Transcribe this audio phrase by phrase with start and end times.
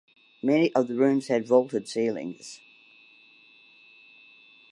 [0.41, 2.59] Many of the rooms had vaulted ceilings.